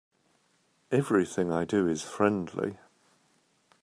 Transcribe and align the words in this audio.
Everything 0.91 1.51
I 1.51 1.63
do 1.63 1.87
is 1.87 2.01
friendly. 2.01 2.79